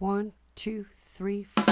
[0.00, 1.64] One, two, three, four.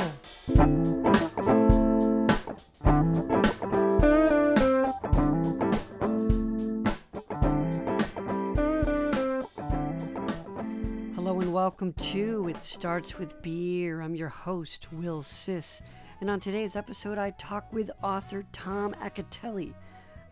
[11.15, 14.01] Hello and welcome to It Starts with Beer.
[14.01, 15.81] I'm your host, Will Sis.
[16.21, 19.73] And on today's episode, I talk with author Tom Acitelli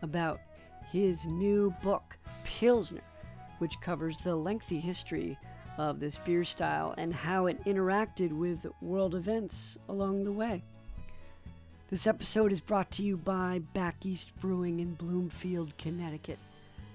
[0.01, 0.41] about
[0.91, 2.99] his new book, Pilsner,
[3.59, 5.37] which covers the lengthy history
[5.77, 10.63] of this beer style and how it interacted with world events along the way.
[11.89, 16.39] This episode is brought to you by Back East Brewing in Bloomfield, Connecticut.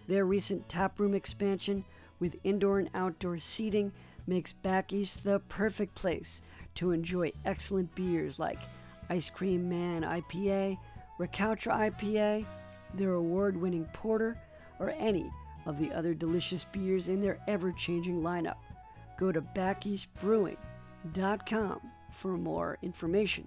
[0.09, 1.85] Their recent taproom expansion
[2.19, 3.93] with indoor and outdoor seating
[4.27, 6.43] makes Back East the perfect place
[6.75, 8.59] to enjoy excellent beers like
[9.09, 10.79] Ice Cream Man IPA,
[11.19, 12.47] Rakautra IPA,
[12.95, 14.37] their award winning porter,
[14.79, 15.31] or any
[15.67, 18.57] of the other delicious beers in their ever changing lineup.
[19.21, 21.81] Go to backeastbrewing.com
[22.21, 23.47] for more information.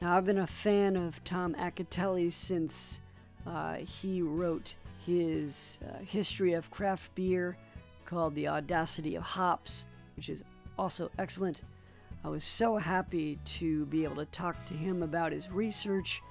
[0.00, 3.00] Now, I've been a fan of Tom Acitelli since
[3.44, 7.56] uh, he wrote his uh, history of craft beer
[8.06, 9.84] called The Audacity of Hops,
[10.16, 10.44] which is
[10.78, 11.62] also excellent.
[12.24, 16.22] I was so happy to be able to talk to him about his research,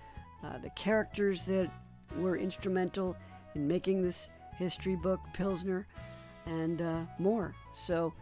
[0.46, 1.70] uh, the characters that
[2.18, 3.18] were instrumental
[3.54, 5.86] in making this history book, Pilsner,
[6.46, 7.54] and uh, more.
[7.74, 8.14] So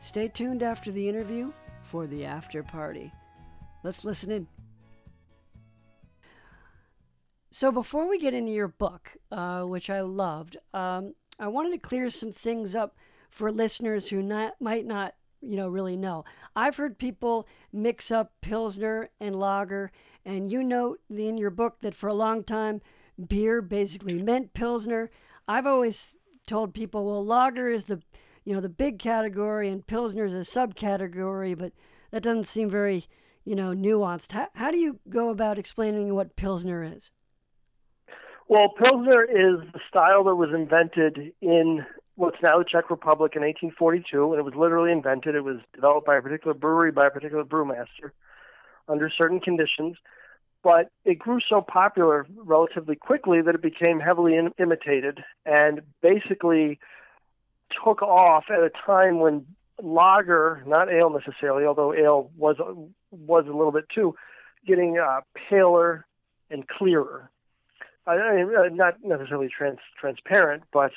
[0.00, 1.52] stay tuned after the interview
[1.84, 3.12] for the after party.
[3.82, 4.46] Let's listen in.
[7.52, 11.78] So before we get into your book, uh, which I loved, um, I wanted to
[11.78, 12.96] clear some things up
[13.30, 16.24] for listeners who not, might not, you know, really know.
[16.54, 19.90] I've heard people mix up Pilsner and lager,
[20.24, 22.82] and you note in your book that for a long time,
[23.28, 25.10] beer basically meant Pilsner.
[25.48, 26.16] I've always
[26.46, 28.00] told people, well, lager is the,
[28.44, 31.72] you know, the big category, and Pilsner is a subcategory, but
[32.10, 33.04] that doesn't seem very,
[33.44, 34.32] you know, nuanced.
[34.32, 37.12] How, how do you go about explaining what Pilsner is?
[38.48, 41.84] Well, Pilsner is the style that was invented in
[42.14, 45.34] what's now the Czech Republic in 1842, and it was literally invented.
[45.34, 48.12] It was developed by a particular brewery by a particular brewmaster
[48.88, 49.96] under certain conditions,
[50.66, 56.80] but it grew so popular relatively quickly that it became heavily in- imitated and basically
[57.84, 59.46] took off at a time when
[59.80, 62.56] lager, not ale necessarily, although ale was
[63.12, 64.16] was a little bit too,
[64.66, 66.04] getting uh, paler
[66.50, 67.30] and clearer
[68.08, 68.14] uh,
[68.72, 70.90] not necessarily trans, transparent, but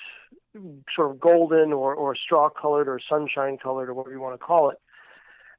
[0.96, 4.44] sort of golden or, or straw colored or sunshine colored or whatever you want to
[4.44, 4.78] call it.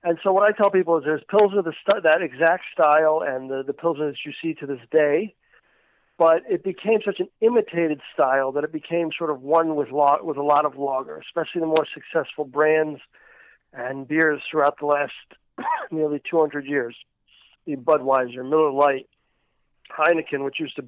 [0.02, 3.50] And so what I tell people is there's Pilsner the st- that exact style and
[3.50, 5.34] the, the Pilsner that you see to this day,
[6.18, 10.20] but it became such an imitated style that it became sort of one with, lo-
[10.22, 13.00] with a lot of lager, especially the more successful brands
[13.72, 15.12] and beers throughout the last
[15.90, 16.96] nearly 200 years.
[17.66, 19.08] The Budweiser, Miller Lite,
[19.96, 20.84] Heineken, which used to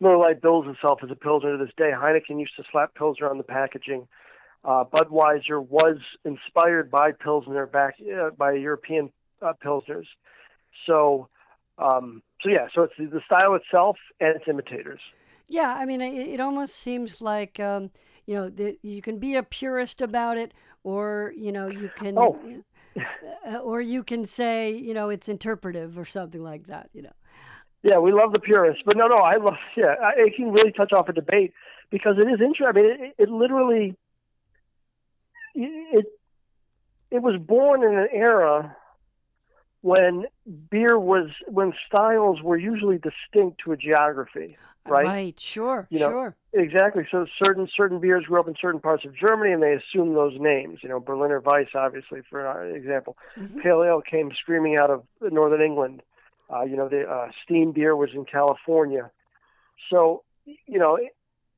[0.00, 1.92] Miller Lite bills itself as a Pilsner to this day.
[1.94, 4.08] Heineken used to slap Pilsner on the packaging.
[4.64, 9.10] Uh, Budweiser was inspired by Pilsner back uh, by European
[9.42, 10.06] uh, Pilsners.
[10.86, 11.28] So,
[11.78, 15.00] um, so yeah, so it's the style itself and its imitators.
[15.48, 17.90] Yeah, I mean, it, it almost seems like um,
[18.26, 20.52] you know the, you can be a purist about it,
[20.82, 22.38] or you know you can, oh.
[23.46, 26.88] Uh, or you can say you know it's interpretive or something like that.
[26.92, 27.12] You know.
[27.82, 29.54] Yeah, we love the purists, but no, no, I love.
[29.76, 31.52] Yeah, it can really touch off a debate
[31.90, 32.66] because it is interesting.
[32.66, 33.94] I mean, it, it literally
[35.56, 36.06] it
[37.10, 38.76] it was born in an era
[39.82, 40.26] when
[40.70, 44.56] beer was when styles were usually distinct to a geography,
[44.86, 45.06] right?
[45.06, 45.40] Right.
[45.40, 45.86] Sure.
[45.90, 46.36] You know, sure.
[46.52, 47.06] Exactly.
[47.10, 50.38] So certain certain beers grew up in certain parts of Germany, and they assumed those
[50.40, 50.80] names.
[50.82, 53.16] You know, Berliner Weiss, obviously, for example.
[53.38, 53.60] Mm-hmm.
[53.60, 56.02] Pale ale came screaming out of northern England.
[56.52, 59.10] Uh, you know, the uh, steam beer was in California.
[59.90, 60.98] So, you know,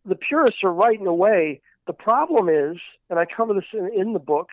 [0.05, 1.61] the purists are right in a way.
[1.89, 2.77] The problem is,
[3.09, 4.51] and I cover this in, in the book,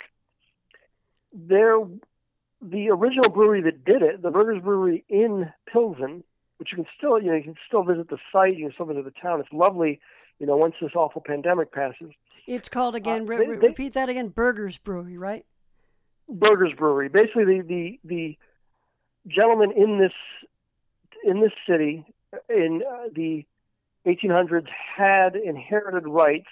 [1.33, 1.79] there,
[2.61, 6.23] the original brewery that did it, the Burghers Brewery in Pilsen,
[6.55, 8.85] which you can still, you know, you can still visit the site, you can still
[8.85, 9.41] visit the town.
[9.41, 9.99] It's lovely,
[10.39, 12.11] you know, once this awful pandemic passes.
[12.47, 13.23] It's called again.
[13.23, 14.29] Uh, re- they, repeat that again.
[14.29, 15.45] Burghers Brewery, right?
[16.29, 17.09] Burghers Brewery.
[17.09, 18.37] Basically, the the the
[19.27, 20.13] gentleman in this
[21.25, 22.05] in this city
[22.49, 23.43] in uh, the
[24.05, 26.47] 1800s had inherited rights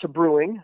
[0.00, 0.62] to brewing.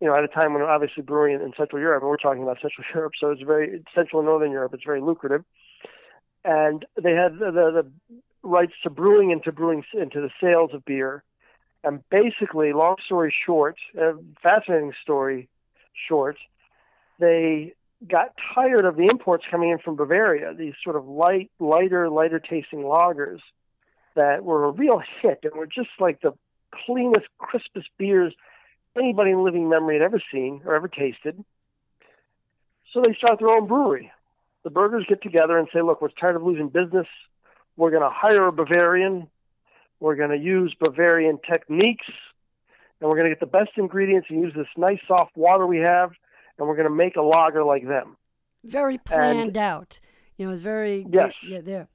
[0.00, 2.58] You know, at a time when obviously brewing in, Central Europe, and we're talking about
[2.62, 4.72] Central Europe, so it's very Central and Northern Europe.
[4.74, 5.44] It's very lucrative,
[6.44, 7.92] and they had the, the, the
[8.42, 11.24] rights to brewing and to brewing into the sales of beer.
[11.84, 14.12] And basically, long story short, a
[14.42, 15.48] fascinating story
[16.08, 16.36] short,
[17.18, 17.74] they
[18.06, 22.38] got tired of the imports coming in from Bavaria, these sort of light, lighter, lighter
[22.38, 23.40] tasting lagers
[24.14, 26.32] that were a real hit and were just like the
[26.86, 28.34] cleanest, crispest beers
[28.96, 31.44] anybody in living memory had ever seen or ever tasted.
[32.92, 34.10] So they start their own brewery.
[34.64, 37.06] The burgers get together and say, look, we're tired of losing business.
[37.76, 39.28] We're going to hire a Bavarian.
[40.00, 42.06] We're going to use Bavarian techniques.
[43.00, 45.78] And we're going to get the best ingredients and use this nice soft water we
[45.78, 46.10] have.
[46.58, 48.16] And we're going to make a lager like them.
[48.64, 50.00] Very planned and, out.
[50.36, 51.06] You know, it's very.
[51.08, 51.32] Yes.
[51.46, 51.88] Yeah, there.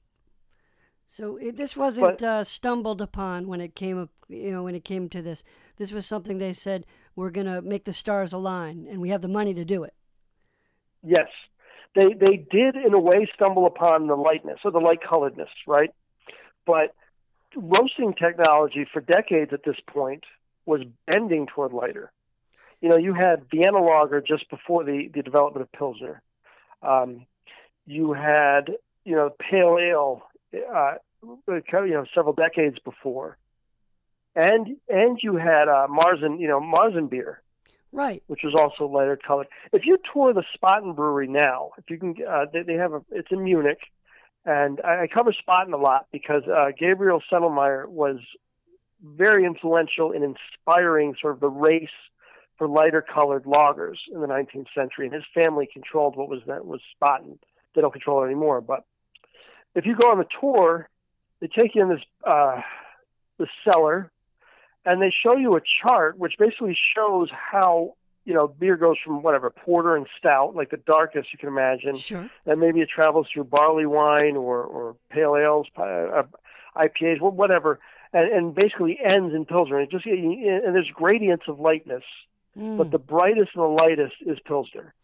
[1.16, 4.74] So it, this wasn't but, uh, stumbled upon when it came up, you know, when
[4.74, 5.44] it came to this.
[5.76, 9.22] This was something they said we're going to make the stars align, and we have
[9.22, 9.94] the money to do it.
[11.04, 11.28] Yes,
[11.94, 15.90] they they did in a way stumble upon the lightness or the light coloredness, right?
[16.66, 16.96] But
[17.54, 20.24] roasting technology for decades at this point
[20.66, 22.10] was bending toward lighter.
[22.80, 26.22] You know, you had Vienna lager just before the the development of Pilsner.
[26.82, 27.26] Um,
[27.86, 28.72] you had
[29.04, 30.24] you know pale ale,
[30.74, 30.94] uh,
[31.26, 33.38] you know, several decades before,
[34.34, 37.42] and and you had uh, Marzen, you know, Marzen beer,
[37.92, 38.22] right?
[38.26, 39.46] Which was also lighter colored.
[39.72, 43.02] If you tour the Spaten Brewery now, if you can, uh, they, they have a,
[43.10, 43.80] it's in Munich,
[44.44, 48.18] and I, I cover Spaten a lot because uh, Gabriel Sedlmayr was
[49.02, 51.88] very influential in inspiring sort of the race
[52.56, 56.66] for lighter colored lagers in the 19th century, and his family controlled what was that
[56.66, 57.38] was Spaten.
[57.74, 58.84] They don't control it anymore, but
[59.74, 60.88] if you go on the tour,
[61.40, 62.60] they take you in this uh,
[63.38, 64.10] the cellar
[64.84, 67.94] and they show you a chart which basically shows how
[68.24, 71.96] you know beer goes from whatever porter and stout, like the darkest you can imagine,
[71.96, 72.28] sure.
[72.46, 76.22] and maybe it travels through barley wine or or pale ales, uh,
[76.76, 77.78] IPAs, whatever,
[78.12, 79.80] and, and basically ends in pilsner.
[79.80, 82.04] It just and there's gradients of lightness,
[82.56, 82.78] mm.
[82.78, 84.94] but the brightest and the lightest is pilsner.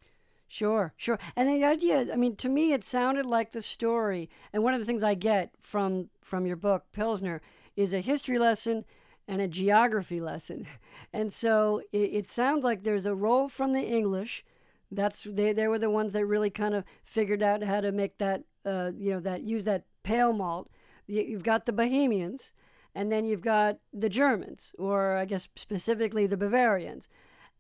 [0.53, 1.19] Sure, sure.
[1.37, 4.29] And the idea, I mean, to me, it sounded like the story.
[4.53, 7.41] And one of the things I get from from your book, Pilsner,
[7.77, 8.85] is a history lesson
[9.29, 10.67] and a geography lesson.
[11.15, 14.45] And so it, it sounds like there's a role from the English.
[14.91, 18.19] That's they they were the ones that really kind of figured out how to make
[18.19, 20.69] that uh, you know that use that pale malt.
[21.07, 22.53] You've got the Bohemians,
[22.95, 27.09] and then you've got the Germans, or I guess specifically the Bavarians.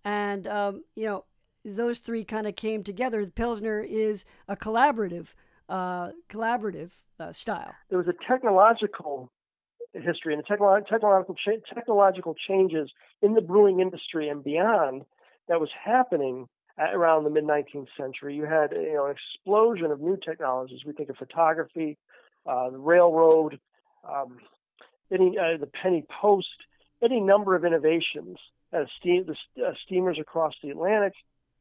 [0.04, 1.24] And um, you know
[1.64, 3.24] those three kind of came together.
[3.24, 5.34] The Pilsner is a collaborative
[5.68, 7.72] uh, collaborative uh, style.
[7.88, 9.30] There was a technological
[9.92, 12.90] history and technolo- technological cha- technological changes
[13.22, 15.02] in the brewing industry and beyond
[15.48, 16.48] that was happening
[16.78, 18.34] around the mid 19th century.
[18.34, 20.80] You had you know an explosion of new technologies.
[20.86, 21.98] We think of photography,
[22.46, 23.58] uh, the railroad,
[24.08, 24.38] um,
[25.12, 26.48] any uh, the penny post,
[27.02, 28.38] any number of innovations.
[28.72, 31.12] Uh, steam, the uh, steamers across the Atlantic,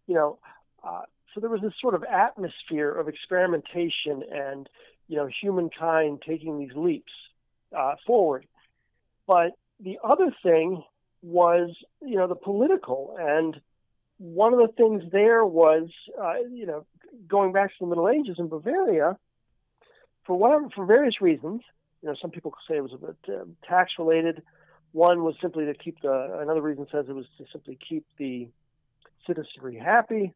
[0.09, 0.39] you know.
[0.83, 1.03] Uh,
[1.33, 4.67] so there was this sort of atmosphere of experimentation and
[5.07, 7.13] you know humankind taking these leaps
[7.77, 8.45] uh, forward.
[9.27, 10.83] But the other thing
[11.21, 13.15] was, you know, the political.
[13.19, 13.59] And
[14.17, 15.89] one of the things there was,
[16.19, 16.85] uh, you know,
[17.27, 19.17] going back to the Middle Ages in Bavaria,
[20.25, 21.61] for whatever, for various reasons,
[22.01, 24.41] you know, some people say it was a bit uh, tax related.
[24.91, 28.47] One was simply to keep the, another reason says it was to simply keep the
[29.25, 30.33] citizenry happy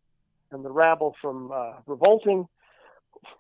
[0.52, 2.48] and the rabble from uh, revolting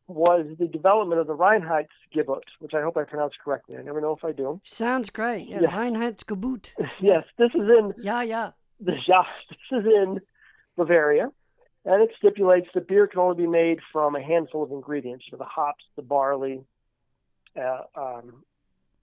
[0.07, 3.77] was the development of the Reinheitsgebot, which I hope I pronounced correctly.
[3.77, 4.61] I never know if I do.
[4.63, 5.47] Sounds great.
[5.47, 5.71] Yeah, yeah.
[5.71, 6.71] Reinheitsgebot.
[6.99, 7.25] Yes.
[7.37, 7.93] this is in.
[7.99, 8.51] Yeah, yeah.
[8.79, 10.19] This, yeah, this is in
[10.77, 11.29] Bavaria,
[11.85, 15.37] and it stipulates that beer can only be made from a handful of ingredients: know,
[15.37, 16.63] the hops, the barley,
[17.59, 18.43] uh, um,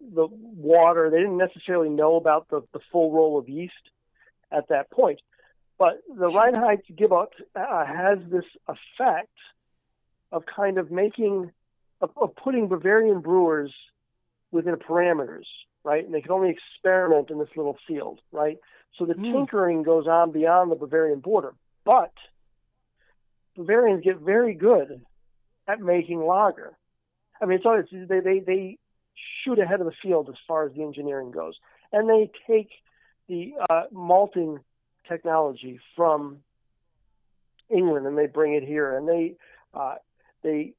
[0.00, 1.10] the water.
[1.10, 3.74] They didn't necessarily know about the, the full role of yeast
[4.52, 5.20] at that point,
[5.80, 9.32] but the Reinheitsgebot uh, has this effect
[10.30, 11.50] of kind of making
[12.02, 13.72] of, of putting Bavarian brewers
[14.52, 15.46] within parameters,
[15.82, 16.04] right?
[16.04, 18.58] And they can only experiment in this little field, right?
[18.98, 19.32] So the mm.
[19.32, 21.54] tinkering goes on beyond the Bavarian border.
[21.86, 22.12] But
[23.56, 25.00] Bavarians get very good
[25.66, 26.76] at making lager.
[27.40, 28.78] I mean, it's always they they they
[29.42, 31.54] shoot ahead of the field as far as the engineering goes,
[31.90, 32.68] and they take
[33.28, 34.58] the uh, malting
[35.10, 36.38] technology from
[37.68, 39.34] England and they bring it here, and they
[39.74, 39.96] uh,
[40.42, 40.74] they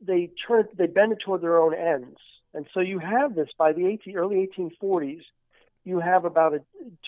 [0.00, 2.18] they turn it, they bend it toward their own ends,
[2.54, 5.22] and so you have this by the 18, early 1840s.
[5.84, 6.60] You have about a,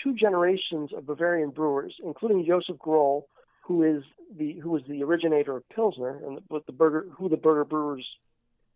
[0.02, 3.28] two generations of Bavarian brewers, including Joseph Groll,
[3.62, 4.02] who is
[4.36, 8.06] the who was the originator of Pilsner, and what the burger who the burger brewers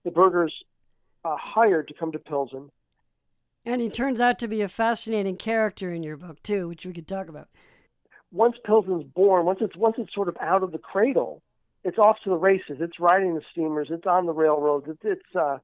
[0.04, 0.54] the burgers
[1.24, 2.70] uh, hired to come to Pilsen.
[3.64, 6.92] And he turns out to be a fascinating character in your book too, which we
[6.92, 7.48] could talk about.
[8.32, 11.42] once Pilsen's born, once it's once it's sort of out of the cradle,
[11.84, 12.78] it's off to the races.
[12.80, 13.88] It's riding the steamers.
[13.90, 14.86] It's on the railroads.
[14.88, 15.58] It's, it's uh,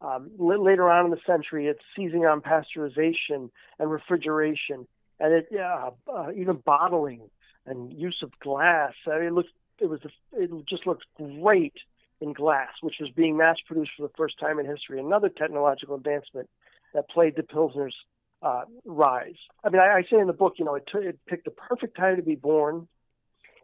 [0.00, 4.86] um, later on in the century, it's seizing on pasteurization and refrigeration,
[5.20, 7.22] and it yeah, uh, even bottling
[7.66, 8.94] and use of glass.
[9.06, 9.50] I mean, it looks
[9.80, 10.00] it was
[10.32, 11.74] it just looks great
[12.20, 14.98] in glass, which was being mass produced for the first time in history.
[14.98, 16.48] Another technological advancement
[16.94, 17.94] that played the Pilsner's
[18.42, 19.36] uh, rise.
[19.64, 21.50] I mean, I, I, say in the book, you know, it, t- it picked the
[21.50, 22.86] perfect time to be born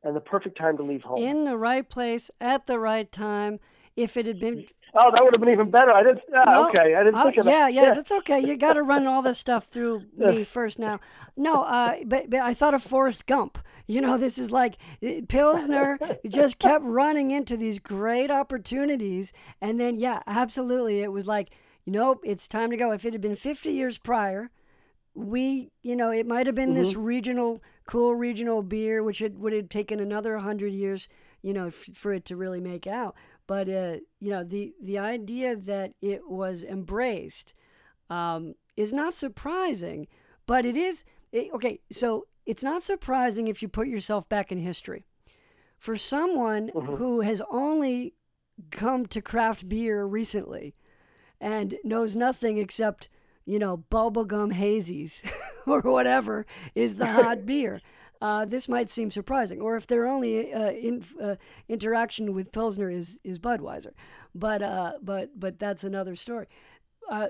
[0.03, 1.19] and the perfect time to leave home.
[1.19, 3.61] In the right place at the right time.
[3.97, 4.67] If it had been
[4.97, 5.91] Oh, that would have been even better.
[5.91, 6.21] I didn't.
[6.33, 7.73] Ah, no, okay, I didn't think of yeah, that.
[7.73, 8.39] Yeah, yeah, that's okay.
[8.39, 11.01] You got to run all this stuff through me first now.
[11.37, 13.59] No, uh, but, but I thought of Forrest Gump.
[13.89, 19.81] You know, this is like eh, Pilsner just kept running into these great opportunities, and
[19.81, 21.51] then yeah, absolutely, it was like,
[21.85, 22.93] you know, it's time to go.
[22.93, 24.51] If it had been 50 years prior,
[25.15, 26.79] we, you know, it might have been mm-hmm.
[26.79, 31.09] this regional, cool regional beer, which it would have taken another 100 years,
[31.43, 33.15] you know, f- for it to really make out.
[33.47, 37.53] But uh, you know, the the idea that it was embraced
[38.09, 40.09] um, is not surprising,
[40.47, 41.81] but it is it, okay.
[41.93, 45.05] So it's not surprising if you put yourself back in history.
[45.77, 46.95] For someone mm-hmm.
[46.95, 48.15] who has only
[48.71, 50.75] come to craft beer recently
[51.45, 53.11] and knows nothing except
[53.45, 55.23] you know, bubblegum hazies
[55.67, 57.81] or whatever is the hot beer.
[58.21, 61.35] Uh, this might seem surprising, or if their only uh, in, uh,
[61.69, 63.93] interaction with Pilsner is, is Budweiser,
[64.35, 66.47] but uh, but but that's another story.
[67.11, 67.29] Uh,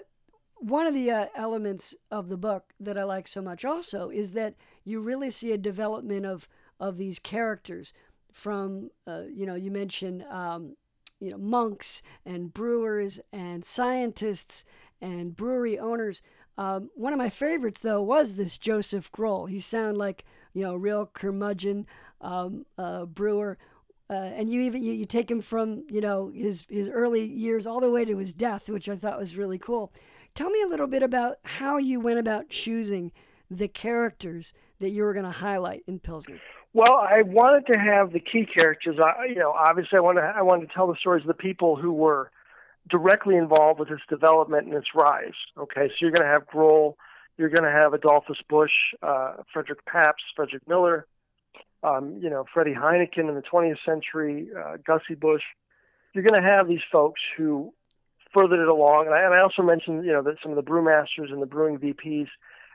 [0.58, 4.30] one of the uh, elements of the book that I like so much also is
[4.32, 4.54] that
[4.84, 7.92] you really see a development of of these characters
[8.30, 10.76] from you know you mentioned um,
[11.24, 14.64] you know monks and brewers and scientists
[15.00, 16.22] and brewery owners.
[16.58, 19.46] Um, one of my favorites though was this Joseph Groll.
[19.46, 21.86] He sounded like you know a real curmudgeon
[22.20, 23.56] um, uh, brewer.
[24.10, 27.66] Uh, and you even you, you take him from you know his his early years
[27.66, 29.92] all the way to his death, which I thought was really cool.
[30.34, 33.12] Tell me a little bit about how you went about choosing
[33.50, 36.40] the characters that you were going to highlight in Pilsner.
[36.74, 38.96] Well, I wanted to have the key characters.
[38.98, 41.76] I, you know, obviously, I wanted I wanted to tell the stories of the people
[41.76, 42.32] who were
[42.90, 45.34] directly involved with its development and its rise.
[45.56, 46.98] Okay, so you're going to have Groll,
[47.38, 51.06] you're going to have Adolphus Busch, uh, Frederick Pabst, Frederick Miller,
[51.84, 55.42] um, you know, Freddie Heineken in the 20th century, uh, Gussie Busch.
[56.12, 57.72] You're going to have these folks who
[58.32, 59.06] furthered it along.
[59.06, 61.46] And I, and I also mentioned, you know, that some of the brewmasters and the
[61.46, 62.28] brewing VPs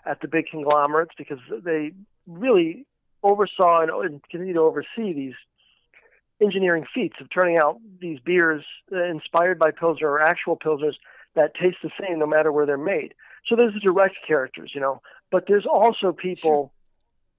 [0.05, 1.91] at the big conglomerates because they
[2.25, 2.85] really
[3.23, 5.33] oversaw and, and continue to oversee these
[6.41, 10.95] engineering feats of turning out these beers uh, inspired by Pilsner or actual Pilsners
[11.35, 13.13] that taste the same no matter where they're made.
[13.47, 16.71] So there's the direct characters, you know, but there's also people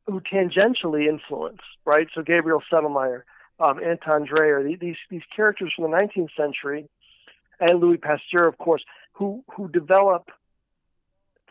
[0.06, 0.14] sure.
[0.14, 2.08] who tangentially influence, right?
[2.14, 3.22] So Gabriel Sedlmayr,
[3.58, 6.88] um, Anton Dreher, these these characters from the 19th century,
[7.58, 8.82] and Louis Pasteur, of course,
[9.12, 10.30] who who develop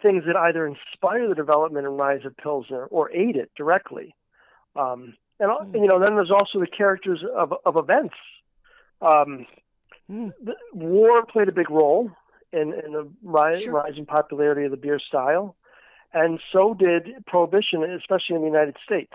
[0.01, 4.15] things that either inspire the development and rise of Pilsner or aid it directly.
[4.79, 5.73] Um, and mm.
[5.73, 8.15] you know, then there's also the characters of of events.
[9.01, 9.45] Um,
[10.09, 10.31] mm.
[10.43, 12.11] the, war played a big role
[12.51, 13.73] in, in the rise, sure.
[13.73, 15.55] rising popularity of the beer style,
[16.13, 19.13] and so did prohibition, especially in the United States.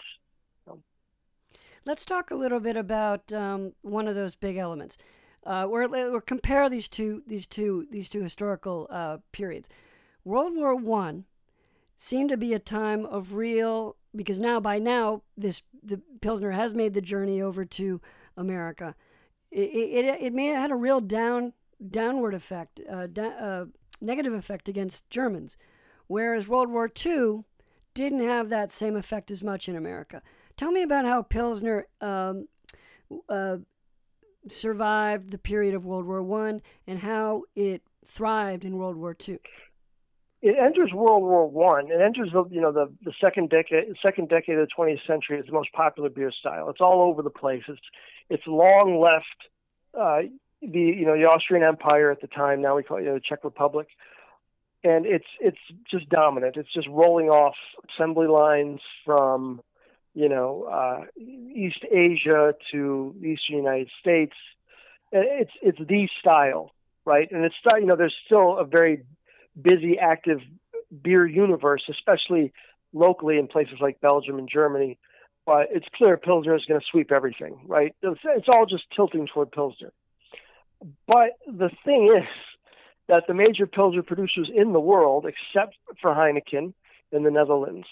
[1.87, 4.97] Let's talk a little bit about um, one of those big elements.
[5.45, 9.69] Uh, we're, we're compare these two these two these two historical uh, periods.
[10.25, 11.25] World War One
[11.97, 16.75] seemed to be a time of real because now by now this the pilsner has
[16.75, 18.01] made the journey over to
[18.37, 18.95] America.
[19.51, 21.53] It it, it may have had a real down
[21.91, 23.65] downward effect, uh, da, uh,
[24.01, 25.57] negative effect against Germans,
[26.07, 27.45] whereas World War II
[27.95, 30.23] didn't have that same effect as much in America.
[30.57, 32.49] Tell me about how Pilsner um,
[33.29, 33.59] uh,
[34.49, 39.39] survived the period of World War One and how it thrived in World War II
[40.45, 41.91] it enters World War One.
[41.91, 45.39] It enters the you know the the second decade second decade of the 20th century.
[45.39, 46.69] It's the most popular beer style.
[46.69, 47.63] It's all over the place.
[47.67, 47.81] It's
[48.29, 49.25] it's long left
[49.99, 50.29] uh,
[50.61, 52.61] the you know the Austrian Empire at the time.
[52.61, 53.89] Now we call it you know, the Czech Republic,
[54.85, 55.57] and it's it's
[55.91, 56.57] just dominant.
[56.59, 57.55] It's just rolling off
[57.89, 59.63] assembly lines from
[60.13, 64.35] you know uh, East Asia to the Eastern United States.
[65.11, 66.71] It's it's the style,
[67.07, 67.33] right?
[67.33, 69.05] And it's you know there's still a very
[69.61, 70.41] busy, active
[71.03, 72.53] beer universe, especially
[72.93, 74.99] locally in places like Belgium and Germany.
[75.47, 77.95] But it's clear Pilsner is going to sweep everything, right?
[78.03, 79.93] It's all just tilting toward Pilsner.
[81.07, 82.29] But the thing is
[83.09, 86.73] that the major Pilsner producers in the world, except for Heineken
[87.13, 87.87] in the Netherlands,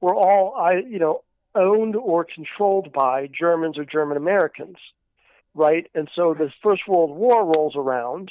[0.00, 1.22] were all, I, you know,
[1.54, 4.76] owned or controlled by Germans or German Americans,
[5.54, 5.90] right?
[5.94, 8.30] And so the First World War rolls around.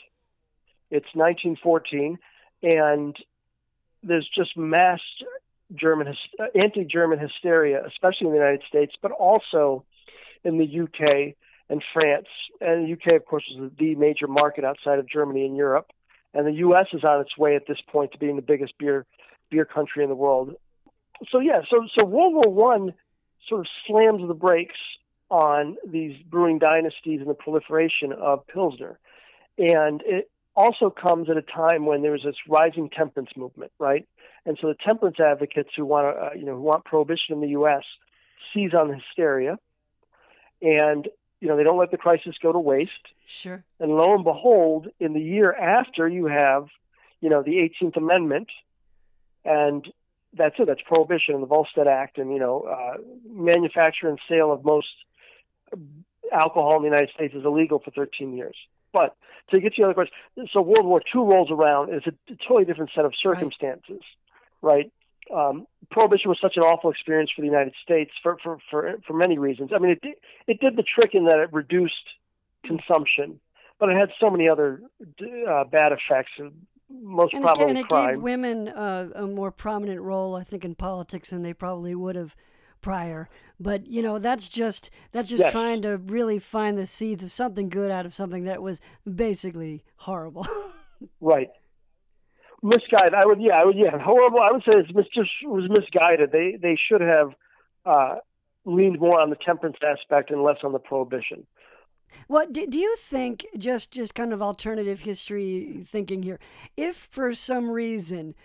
[0.91, 2.17] It's 1914,
[2.61, 3.15] and
[4.03, 4.99] there's just mass
[5.73, 6.13] German
[6.53, 9.83] anti-German hysteria, especially in the United States, but also
[10.43, 11.35] in the UK
[11.69, 12.27] and France.
[12.61, 15.91] And the UK, of course, is the major market outside of Germany in Europe.
[16.33, 19.05] And the US is on its way at this point to being the biggest beer
[19.49, 20.55] beer country in the world.
[21.31, 22.93] So yeah, so so World War One
[23.47, 24.75] sort of slams the brakes
[25.29, 28.99] on these brewing dynasties and the proliferation of Pilsner.
[29.57, 34.07] And it also comes at a time when there's this rising temperance movement, right?
[34.45, 37.41] And so the temperance advocates who want to, uh, you know, who want prohibition in
[37.41, 37.83] the U.S.
[38.53, 39.57] seize on the hysteria,
[40.61, 41.07] and
[41.41, 42.91] you know they don't let the crisis go to waste.
[43.27, 43.63] Sure.
[43.79, 46.67] And lo and behold, in the year after, you have,
[47.21, 48.49] you know, the 18th Amendment,
[49.43, 49.91] and
[50.33, 50.67] that's it.
[50.67, 52.97] That's prohibition and the Volstead Act, and you know, uh,
[53.27, 54.87] manufacture and sale of most
[56.31, 58.55] alcohol in the United States is illegal for 13 years.
[58.95, 59.13] But
[59.51, 60.15] to get to the other question,
[60.53, 62.13] so World War II rolls around, it's a
[62.47, 63.99] totally different set of circumstances,
[64.61, 64.89] right?
[65.29, 65.49] right?
[65.49, 69.13] Um, prohibition was such an awful experience for the United States for, for, for, for
[69.13, 69.71] many reasons.
[69.75, 70.13] I mean, it, did,
[70.47, 72.07] it did the trick in that it reduced
[72.63, 73.41] consumption,
[73.79, 74.81] but it had so many other
[75.49, 76.31] uh, bad effects
[76.89, 78.13] most and probably again, it crime.
[78.13, 82.15] gave women uh, a more prominent role, I think, in politics than they probably would
[82.15, 82.35] have
[82.85, 83.27] prior.
[83.59, 85.51] But you know, that's just that's just yes.
[85.51, 88.79] trying to really find the seeds of something good out of something that was
[89.11, 90.47] basically horrible.
[91.19, 91.49] right.
[92.61, 93.15] Misguided.
[93.15, 94.39] I would, yeah, I would, yeah, horrible.
[94.39, 96.31] I would say it's mis- just was misguided.
[96.31, 97.31] They they should have
[97.87, 98.15] uh,
[98.65, 101.47] leaned more on the temperance aspect and less on the prohibition.
[102.27, 103.47] What do, do you think?
[103.57, 106.39] Just just kind of alternative history thinking here.
[106.77, 108.35] If for some reason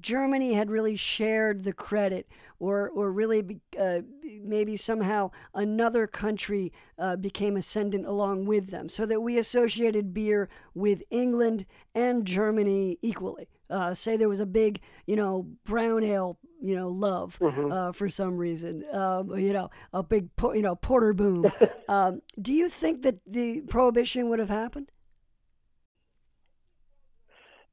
[0.00, 2.28] Germany had really shared the credit,
[2.58, 9.06] or or really uh, maybe somehow another country uh, became ascendant along with them, so
[9.06, 13.48] that we associated beer with England and Germany equally.
[13.68, 17.72] Uh, say there was a big, you know, brown ale, you know, love mm-hmm.
[17.72, 21.50] uh, for some reason, um, you know, a big, you know, porter boom.
[21.88, 24.90] um, do you think that the prohibition would have happened?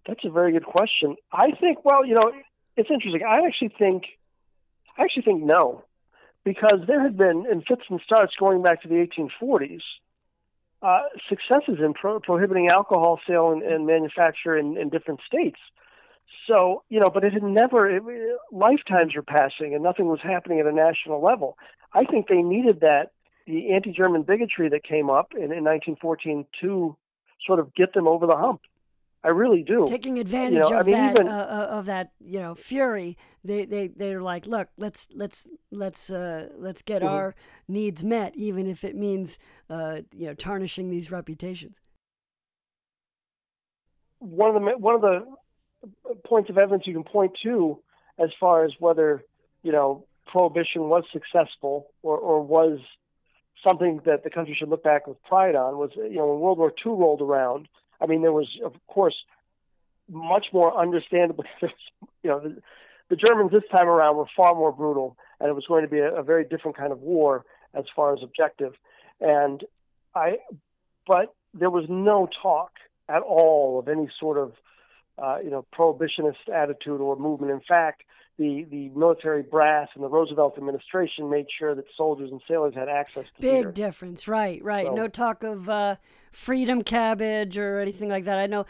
[0.07, 1.15] That's a very good question.
[1.31, 2.31] I think, well, you know,
[2.75, 3.21] it's interesting.
[3.23, 4.03] I actually think,
[4.97, 5.83] I actually think no,
[6.43, 9.81] because there had been in fits and starts going back to the 1840s,
[10.81, 15.59] uh, successes in pro- prohibiting alcohol sale and, and manufacture in, in, different states.
[16.45, 18.03] So, you know, but it had never, it,
[18.51, 21.57] lifetimes were passing and nothing was happening at a national level.
[21.93, 23.11] I think they needed that,
[23.47, 26.97] the anti German bigotry that came up in, in 1914 to
[27.45, 28.61] sort of get them over the hump.
[29.23, 29.85] I really do.
[29.87, 33.17] Taking advantage you know, of I mean, that even, uh, of that you know fury,
[33.43, 37.13] they they they're like, look, let's let's let's uh, let's get mm-hmm.
[37.13, 37.35] our
[37.69, 41.75] needs met, even if it means uh, you know tarnishing these reputations.
[44.19, 45.25] One of the one of the
[46.25, 47.79] points of evidence you can point to,
[48.19, 49.23] as far as whether
[49.63, 52.79] you know prohibition was successful or or was
[53.63, 56.57] something that the country should look back with pride on, was you know when World
[56.57, 57.69] War II rolled around
[58.03, 59.15] I mean, there was, of course,
[60.11, 62.61] much more understandably, you know, the,
[63.09, 65.99] the Germans this time around were far more brutal, and it was going to be
[65.99, 68.73] a, a very different kind of war as far as objective.
[69.21, 69.63] And
[70.13, 70.37] I,
[71.07, 72.71] but there was no talk
[73.07, 74.53] at all of any sort of,
[75.17, 77.51] uh, you know, prohibitionist attitude or movement.
[77.51, 78.03] In fact,
[78.37, 82.89] the, the military brass and the Roosevelt administration made sure that soldiers and sailors had
[82.89, 84.87] access to Big difference, right, right.
[84.87, 85.95] So, no talk of uh,
[86.31, 88.39] freedom cabbage or anything like that.
[88.39, 88.65] I know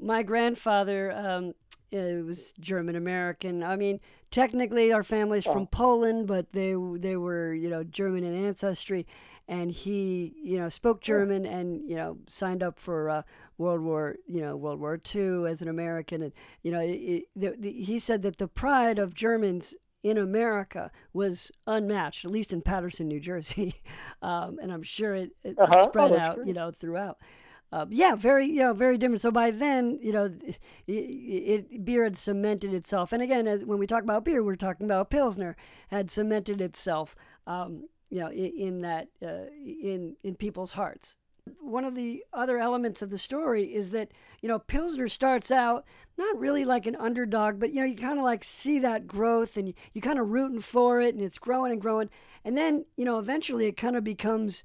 [0.00, 1.54] my grandfather um,
[1.92, 3.62] was German American.
[3.62, 4.00] I mean,
[4.30, 5.52] technically our family's oh.
[5.52, 9.06] from Poland, but they they were you know German in ancestry,
[9.48, 13.22] and he you know spoke German and you know signed up for uh,
[13.58, 17.54] World War you know World War II as an American, and you know it, the,
[17.58, 22.60] the, he said that the pride of Germans in America was unmatched, at least in
[22.60, 23.74] Paterson, New Jersey,
[24.22, 25.84] um, and I'm sure it, it uh-huh.
[25.84, 26.48] spread oh, out great.
[26.48, 27.18] you know throughout.
[27.72, 29.20] Uh, yeah, very, you know, very different.
[29.20, 33.12] So by then, you know, it, it, beer had cemented itself.
[33.12, 35.56] And again, as when we talk about beer, we're talking about Pilsner
[35.88, 37.16] had cemented itself,
[37.48, 41.16] um, you know, in, in that, uh, in in people's hearts.
[41.60, 45.84] One of the other elements of the story is that, you know, Pilsner starts out
[46.16, 49.56] not really like an underdog, but you know, you kind of like see that growth
[49.56, 52.08] and you, you kind of rooting for it, and it's growing and growing,
[52.44, 54.62] and then, you know, eventually it kind of becomes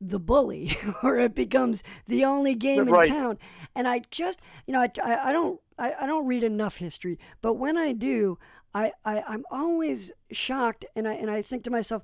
[0.00, 3.04] the bully or it becomes the only game right.
[3.06, 3.38] in town
[3.74, 7.18] and i just you know i, I, I don't I, I don't read enough history
[7.42, 8.38] but when i do
[8.74, 12.02] I, I I'm always shocked, and I and I think to myself,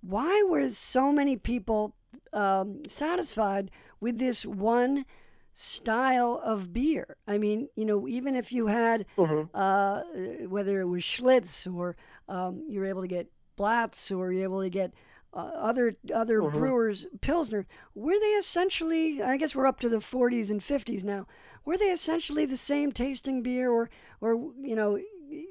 [0.00, 1.94] why were so many people
[2.32, 5.04] um, satisfied with this one
[5.52, 7.16] style of beer?
[7.26, 9.44] I mean, you know, even if you had Mm-hmm.
[9.54, 10.02] uh,
[10.48, 11.96] whether it was Schlitz or
[12.28, 14.92] um, you were able to get Blatz or you're able to get
[15.34, 16.42] uh, other other Mhm.
[16.42, 19.22] brewers Pilsner, were they essentially?
[19.22, 21.26] I guess we're up to the 40s and 50s now.
[21.64, 24.98] Were they essentially the same tasting beer, or or you know,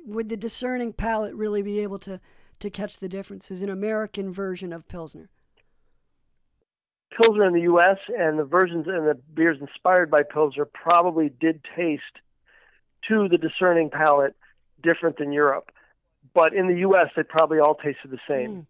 [0.05, 2.19] would the discerning palate really be able to
[2.59, 3.61] to catch the differences?
[3.61, 5.29] An American version of Pilsner.
[7.15, 7.97] Pilsner in the U.S.
[8.17, 12.03] and the versions and the beers inspired by Pilsner probably did taste
[13.07, 14.35] to the discerning palate
[14.83, 15.71] different than Europe,
[16.33, 17.07] but in the U.S.
[17.15, 18.67] they probably all tasted the same.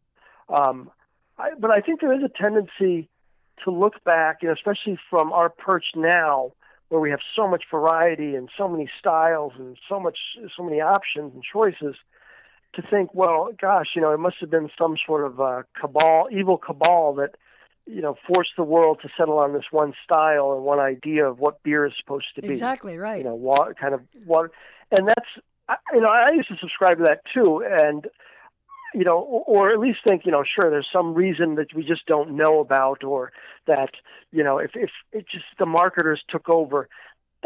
[0.50, 0.70] Mm.
[0.70, 0.92] Um,
[1.38, 3.10] I, but I think there is a tendency
[3.64, 6.54] to look back, you know, especially from our perch now,
[6.90, 10.18] where we have so much variety and so many styles and so much,
[10.56, 11.96] so many options and choices,
[12.74, 16.28] to think, well, gosh, you know, it must have been some sort of uh, cabal,
[16.32, 17.36] evil cabal that,
[17.86, 21.40] you know, forced the world to settle on this one style and one idea of
[21.40, 23.20] what beer is supposed to be Exactly right.
[23.20, 24.52] you know, water, kind of water,
[24.92, 25.30] and that's,
[25.70, 28.08] I- you know, I used to subscribe to that too, and
[28.94, 31.84] you know, or, or at least think, you know, sure, there's some reason that we
[31.84, 33.32] just don't know about, or
[33.68, 33.92] that,
[34.32, 36.88] you know, if if it just the marketers took over,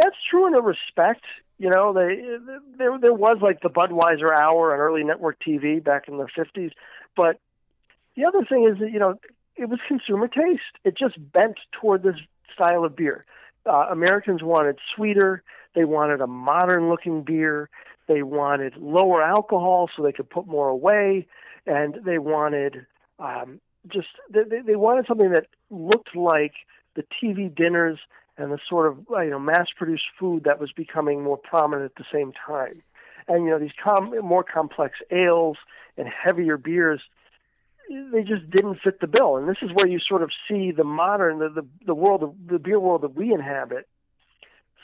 [0.01, 1.23] that's true in a respect.
[1.57, 2.23] You know, they
[2.77, 6.71] there there was like the Budweiser Hour on early network TV back in the 50s,
[7.15, 7.39] but
[8.15, 9.15] the other thing is that you know
[9.55, 10.61] it was consumer taste.
[10.83, 12.15] It just bent toward this
[12.53, 13.25] style of beer.
[13.65, 15.43] Uh, Americans wanted sweeter.
[15.75, 17.69] They wanted a modern looking beer.
[18.07, 21.27] They wanted lower alcohol so they could put more away,
[21.67, 22.87] and they wanted
[23.19, 26.53] um, just they, they wanted something that looked like
[26.95, 27.99] the TV dinners
[28.37, 32.05] and the sort of you know mass-produced food that was becoming more prominent at the
[32.11, 32.81] same time.
[33.27, 35.57] And you know these com- more complex ales
[35.97, 37.01] and heavier beers,
[38.11, 39.37] they just didn't fit the bill.
[39.37, 42.59] And this is where you sort of see the modern the the, the world the
[42.59, 43.87] beer world that we inhabit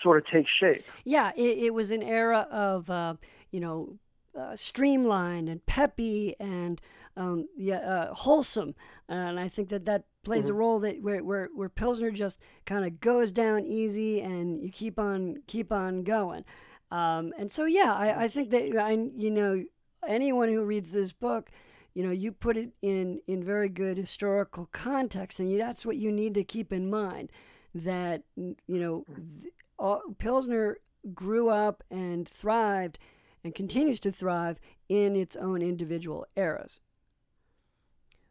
[0.02, 0.86] sort of take shape.
[1.04, 3.16] Yeah, it, it was an era of uh,
[3.52, 3.98] you know
[4.38, 6.80] uh, streamlined and peppy and
[7.18, 8.76] um, yeah, uh, wholesome,
[9.10, 10.52] and I think that that plays Mm-hmm.
[10.52, 14.72] a role that where where, where Pilsner just kind of goes down easy and you
[14.72, 16.46] keep on keep on going.
[16.92, 19.64] Um, and so yeah, I, I think that I you know
[20.08, 21.50] anyone who reads this book.
[21.94, 25.98] You know, you put it in, in very good historical context, and you, that's what
[25.98, 27.32] you need to keep in mind.
[27.76, 29.06] That you know,
[29.42, 30.78] th- all, Pilsner
[31.14, 33.00] grew up and thrived
[33.44, 36.80] and continues to thrive in its own individual eras.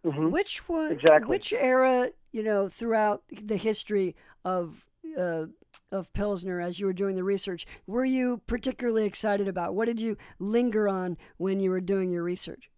[0.06, 0.30] Mhm.
[0.30, 0.92] Which one?
[0.92, 1.28] Exactly.
[1.28, 4.14] Which era, you know, throughout the history
[4.44, 4.84] of
[5.18, 5.46] uh,
[5.90, 9.74] of Pilsner, as you were doing the research, were you particularly excited about?
[9.74, 12.70] What did you linger on when you were doing your research?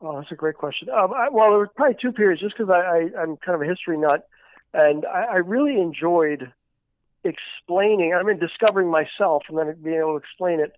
[0.00, 0.88] Oh, that's a great question.
[0.90, 3.62] Um, I, well, there were probably two periods, just because I, I, I'm kind of
[3.62, 4.28] a history nut,
[4.72, 6.52] and I, I really enjoyed
[7.22, 8.14] explaining.
[8.14, 10.72] I mean, discovering myself and then being able to explain it.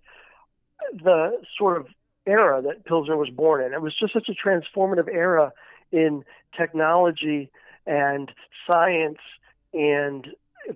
[0.93, 1.87] The sort of
[2.27, 3.73] era that Pilsner was born in.
[3.73, 5.53] It was just such a transformative era
[5.91, 6.23] in
[6.55, 7.49] technology
[7.85, 8.31] and
[8.65, 9.19] science
[9.73, 10.27] and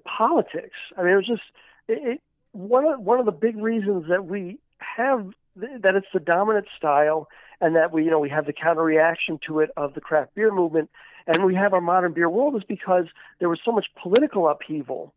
[0.05, 0.77] politics.
[0.97, 1.43] I mean, it was just
[1.87, 2.21] it, it,
[2.53, 7.27] one of one of the big reasons that we have that it's the dominant style
[7.59, 10.33] and that we you know we have the counter reaction to it of the craft
[10.35, 10.89] beer movement
[11.27, 13.05] and we have our modern beer world is because
[13.39, 15.13] there was so much political upheaval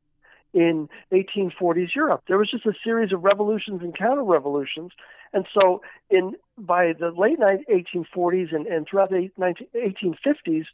[0.54, 2.22] in 1840s Europe.
[2.28, 4.92] There was just a series of revolutions and counter revolutions,
[5.32, 10.64] and so in by the late 1840s and, and throughout the 19, 1850s,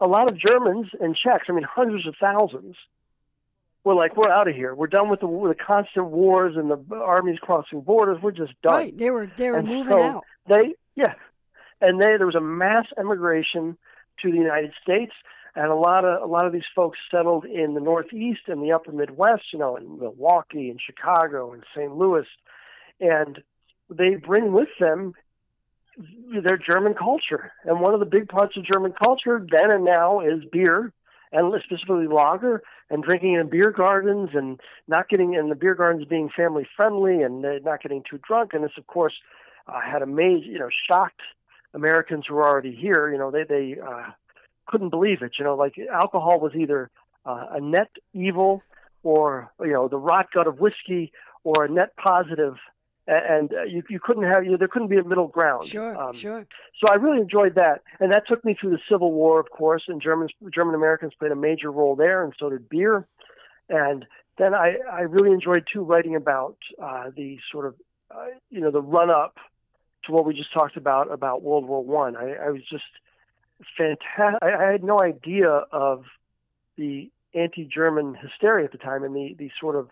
[0.00, 2.76] a lot of Germans and Czechs, I mean hundreds of thousands,
[3.84, 4.74] were like, "We're out of here.
[4.74, 8.18] We're done with the, with the constant wars and the armies crossing borders.
[8.20, 10.24] We're just done." Right, they were they were And moving so out.
[10.48, 11.14] They yeah,
[11.80, 13.78] and they there was a mass emigration
[14.22, 15.12] to the United States,
[15.56, 18.72] and a lot of a lot of these folks settled in the Northeast and the
[18.72, 21.94] Upper Midwest, you know, in Milwaukee and Chicago and St.
[21.94, 22.26] Louis,
[23.00, 23.42] and
[23.88, 25.14] they bring with them
[26.42, 27.52] their German culture.
[27.64, 30.92] And one of the big parts of German culture then and now is beer,
[31.30, 36.04] and specifically lager, and drinking in beer gardens, and not getting in the beer gardens
[36.04, 38.54] being family friendly, and not getting too drunk.
[38.54, 39.14] And this, of course,
[39.68, 41.22] uh, had a major, you know, shocked
[41.74, 43.12] Americans who were already here.
[43.12, 44.10] You know, they they uh,
[44.66, 45.32] couldn't believe it.
[45.38, 46.90] You know, like alcohol was either
[47.24, 48.62] uh, a net evil,
[49.02, 52.56] or you know, the rot gut of whiskey, or a net positive
[53.06, 55.66] and uh, you you couldn't have you know, there couldn't be a middle ground.
[55.66, 56.46] Sure, um, sure.
[56.80, 59.84] So I really enjoyed that, and that took me through the Civil War, of course,
[59.88, 63.06] and Germans German Americans played a major role there, and so did beer.
[63.68, 64.06] And
[64.38, 67.74] then I I really enjoyed too writing about uh, the sort of
[68.10, 69.36] uh, you know, the run up
[70.04, 72.16] to what we just talked about about World War One.
[72.16, 72.34] I.
[72.34, 72.84] I, I was just
[73.76, 74.42] fantastic.
[74.42, 76.04] I, had no idea of
[76.76, 79.88] the anti-German hysteria at the time and the the sort of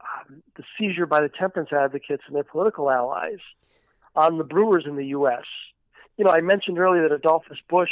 [0.00, 3.38] um, the seizure by the temperance advocates and their political allies
[4.14, 5.44] on the brewers in the U.S.
[6.16, 7.90] You know, I mentioned earlier that Adolphus Busch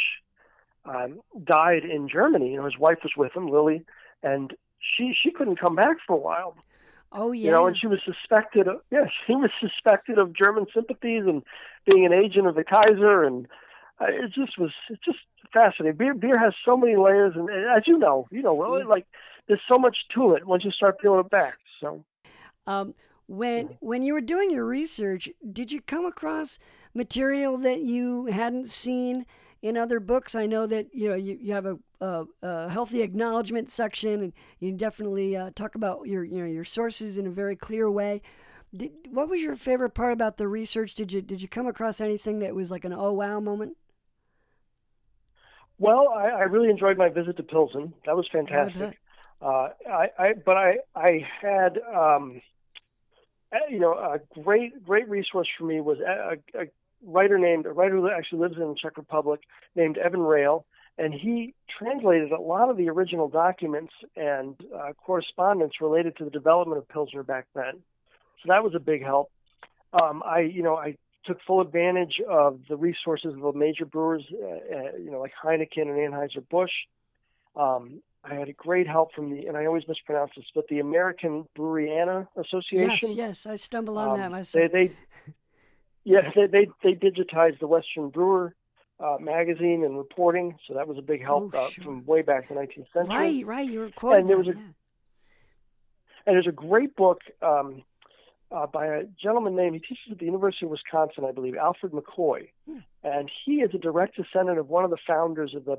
[0.85, 2.53] um, died in Germany.
[2.53, 3.83] You know, his wife was with him, Lily,
[4.23, 6.57] and she she couldn't come back for a while.
[7.12, 7.47] Oh yeah.
[7.47, 8.69] You know, and she was suspected.
[8.69, 11.43] Of, yeah, she was suspected of German sympathies and
[11.85, 13.47] being an agent of the Kaiser, and
[14.01, 15.19] it just was it just
[15.53, 15.97] fascinating.
[15.97, 19.07] Beer beer has so many layers, and, and as you know, you know, well, like
[19.47, 21.59] there's so much to it once you start peeling it back.
[21.81, 22.05] So.
[22.67, 22.95] Um,
[23.27, 26.59] when when you were doing your research, did you come across
[26.95, 29.25] material that you hadn't seen
[29.63, 30.35] in other books?
[30.35, 34.33] I know that you know you, you have a, a, a healthy acknowledgement section, and
[34.59, 38.23] you definitely uh, talk about your you know your sources in a very clear way.
[38.77, 40.95] Did, what was your favorite part about the research?
[40.95, 43.77] Did you did you come across anything that was like an oh wow moment?
[45.81, 47.95] Well, I, I really enjoyed my visit to Pilsen.
[48.05, 48.99] That was fantastic.
[49.43, 52.43] Uh, I, I, but I, I had, um,
[53.71, 56.66] you know, a great, great resource for me was a, a
[57.03, 59.40] writer named, a writer who actually lives in the Czech Republic
[59.75, 60.66] named Evan Rail,
[60.99, 66.31] and he translated a lot of the original documents and uh, correspondence related to the
[66.31, 67.83] development of Pilsner back then.
[68.43, 69.31] So that was a big help.
[69.95, 74.25] Um, I, you know, I took full advantage of the resources of the major brewers,
[74.33, 76.73] uh, uh, you know, like Heineken and Anheuser-Busch.
[77.57, 80.81] Um, I had a great help from the, and I always mispronounce this, but the
[80.81, 83.11] American Breweriana Association.
[83.11, 84.71] Yes, yes, I stumble on um, that myself.
[84.73, 84.95] They, they,
[86.05, 88.55] yeah, they, they, they digitized the Western Brewer
[88.99, 91.85] uh, magazine and reporting, so that was a big help oh, uh, sure.
[91.85, 93.17] from way back in the 19th century.
[93.17, 94.61] Right, right, you were quoting and there was a, yeah.
[96.27, 97.83] And there's a great book um,
[98.51, 101.93] uh, by a gentleman named, he teaches at the University of Wisconsin, I believe, Alfred
[101.93, 102.49] McCoy.
[102.67, 102.79] Hmm.
[103.05, 105.79] And he is a direct descendant of one of the founders of the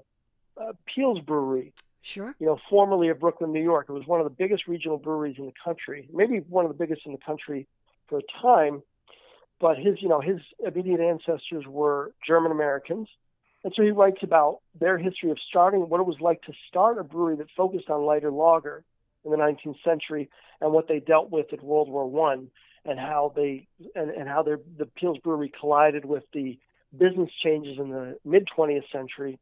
[0.60, 2.34] uh, Piels Brewery, Sure.
[2.40, 3.88] you know, formerly of Brooklyn, New York.
[3.90, 6.78] It was one of the biggest regional breweries in the country, maybe one of the
[6.78, 7.68] biggest in the country
[8.08, 8.82] for a time.
[9.60, 13.08] But his, you know, his immediate ancestors were German Americans.
[13.64, 16.98] And so he writes about their history of starting, what it was like to start
[16.98, 18.84] a brewery that focused on lighter lager
[19.24, 20.30] in the 19th century
[20.60, 22.50] and what they dealt with at World War One
[22.86, 26.58] and how they and, and how their the Piels Brewery collided with the
[26.98, 29.40] business changes in the mid 20th century,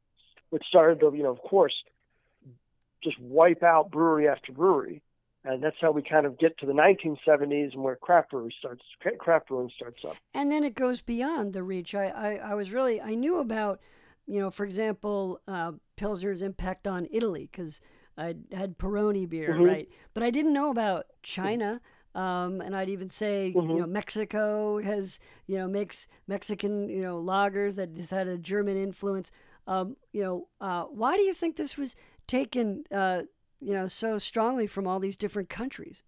[0.50, 1.74] which started to, you know, of course,
[3.04, 5.02] just wipe out brewery after brewery.
[5.46, 8.84] And that's how we kind of get to the 1970s and where craft brewery starts,
[9.20, 10.18] craft brewing starts up.
[10.34, 11.96] And then it goes beyond the reach.
[11.96, 13.80] I, I, I was really, I knew about,
[14.28, 17.80] you know, for example, uh, Pilsner's impact on Italy because
[18.19, 19.62] I had Peroni beer, Mhm.
[19.62, 19.89] right?
[20.13, 21.82] But I didn't know about China.
[22.15, 23.69] Um, and I'd even say, Mhm.
[23.71, 28.38] you know, Mexico has, you know, makes Mexican, you know, lagers that has had a
[28.38, 29.32] German influence.
[29.67, 31.95] Um, you know, uh, why do you think this was
[32.27, 33.23] taken, uh,
[33.62, 36.03] you know, so strongly from all these different countries?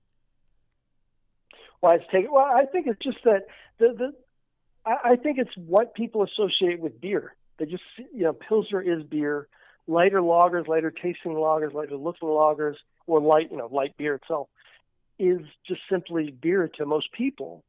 [1.79, 2.31] why it's taken.
[2.31, 3.43] Well, I think it's just that
[3.79, 4.13] the the
[4.85, 7.35] I, I think it's what people associate with beer.
[7.57, 9.47] They just you know Pilsner is beer,
[9.87, 12.75] lighter lagers, lighter tasting lagers, lighter looking lagers,
[13.07, 14.47] or light you know light beer itself
[15.19, 17.63] is just simply beer to most people,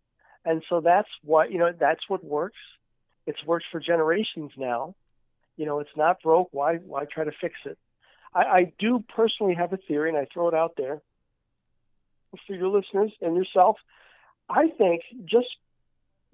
[0.44, 2.58] and so that's what you know that's what works.
[3.26, 4.94] It's worked for generations now.
[5.56, 6.48] You know, it's not broke.
[6.52, 7.78] Why why try to fix it?
[8.34, 11.00] I, I do personally have a theory, and I throw it out there
[12.46, 13.76] for your listeners and yourself.
[14.48, 15.48] I think just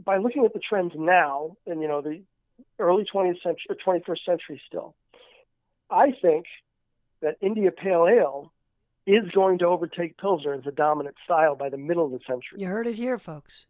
[0.05, 2.23] by looking at the trends now, and you know the
[2.79, 4.95] early 20th century, or 21st century still,
[5.91, 6.47] I think
[7.21, 8.53] that India Pale Ale
[9.07, 12.61] is going to overtake Pilsner as the dominant style by the middle of the century.
[12.61, 13.67] You heard it here, folks.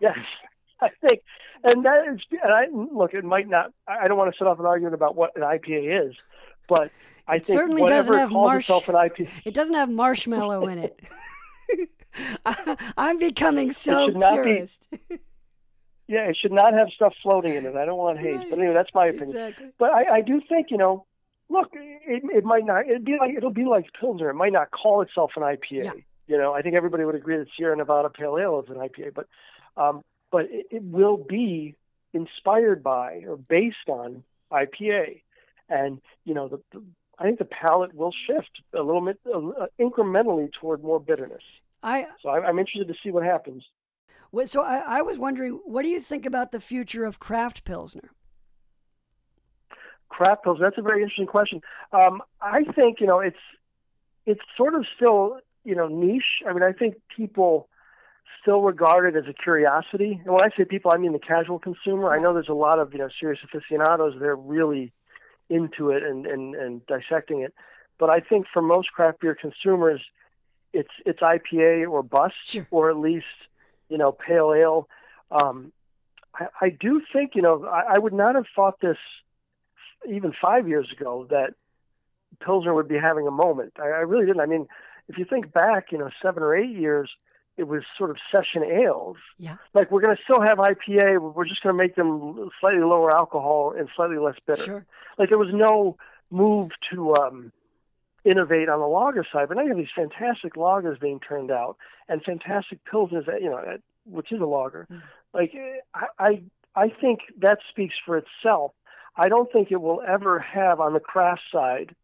[0.00, 0.18] Yes,
[0.80, 1.22] I think,
[1.62, 3.72] and that is, and I look, it might not.
[3.86, 6.16] I don't want to set off an argument about what an IPA is,
[6.68, 6.90] but
[7.28, 9.74] I It think certainly whatever doesn't it have calls marsh- itself an IPA, It doesn't
[9.74, 11.00] have marshmallow in it.
[12.44, 14.88] I, I'm becoming so be- purist.
[16.10, 17.76] Yeah, it should not have stuff floating in it.
[17.76, 19.30] I don't want haze, but anyway, that's my opinion.
[19.30, 19.68] exactly.
[19.78, 21.06] But I, I do think, you know,
[21.48, 22.88] look, it, it might not.
[22.88, 24.28] It'd be like it'll be like Pilsner.
[24.28, 25.84] It might not call itself an IPA.
[25.84, 25.92] Yeah.
[26.26, 29.14] You know, I think everybody would agree that Sierra Nevada Pale Ale is an IPA,
[29.14, 29.28] but
[29.76, 31.76] um, but it, it will be
[32.12, 35.22] inspired by or based on IPA,
[35.68, 36.82] and you know, the, the
[37.20, 41.42] I think the palate will shift a little bit uh, incrementally toward more bitterness.
[41.84, 43.62] I So I, I'm interested to see what happens.
[44.32, 47.64] Well, so I, I was wondering, what do you think about the future of craft
[47.64, 48.10] pilsner?
[50.10, 50.58] craft pills?
[50.60, 51.62] That's a very interesting question.
[51.92, 53.38] Um, I think you know it's
[54.26, 56.42] it's sort of still you know niche.
[56.46, 57.68] I mean, I think people
[58.42, 60.20] still regard it as a curiosity.
[60.24, 62.12] And when I say people, I mean the casual consumer.
[62.12, 64.14] I know there's a lot of you know serious aficionados.
[64.20, 64.92] They're really
[65.48, 67.54] into it and and, and dissecting it.
[67.98, 70.02] But I think for most craft beer consumers,
[70.74, 72.66] it's it's IPA or bust, sure.
[72.70, 73.24] or at least
[73.90, 74.88] you know pale ale.
[75.30, 75.72] Um,
[76.34, 78.96] I, I do think you know I, I would not have thought this
[80.08, 81.54] even five years ago that
[82.42, 83.74] Pilsner would be having a moment.
[83.78, 84.40] I, I really didn't.
[84.40, 84.66] I mean,
[85.08, 87.10] if you think back, you know, seven or eight years,
[87.56, 89.18] it was sort of session ales.
[89.38, 89.56] Yeah.
[89.74, 93.10] Like we're going to still have IPA, we're just going to make them slightly lower
[93.10, 94.64] alcohol and slightly less bitter.
[94.64, 94.86] Sure.
[95.18, 95.96] Like there was no
[96.30, 97.52] move to um,
[98.24, 101.76] innovate on the lager side, but now you have these fantastic lagers being turned out
[102.08, 104.86] and fantastic pilsners, you know, which is a lager.
[104.90, 105.02] Mm.
[105.32, 105.54] Like
[105.94, 106.42] I, I,
[106.74, 108.72] I think that speaks for itself.
[109.16, 111.94] I don't think it will ever have on the craft side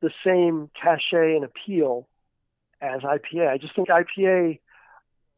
[0.00, 2.06] the same cachet and appeal
[2.80, 3.48] as IPA.
[3.48, 4.60] I just think IPA,